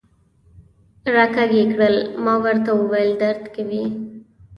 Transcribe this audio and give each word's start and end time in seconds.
را 1.13 1.25
کږ 1.35 1.51
یې 1.57 1.63
کړل، 1.71 1.95
ما 2.23 2.33
ورته 2.43 2.71
وویل: 2.75 3.11
درد 3.21 3.43
کوي. 3.55 3.83